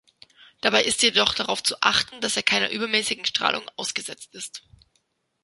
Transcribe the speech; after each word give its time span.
Dabei 0.61 0.83
ist 0.83 1.03
jedoch 1.03 1.35
darauf 1.35 1.61
zu 1.61 1.79
achten, 1.81 2.21
dass 2.21 2.35
er 2.35 2.41
keiner 2.41 2.71
übermäßigen 2.71 3.23
Strahlung 3.23 3.69
ausgesetzt 3.75 4.33
ist. 4.33 4.63